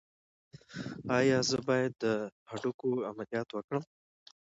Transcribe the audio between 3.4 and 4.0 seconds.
وکړم؟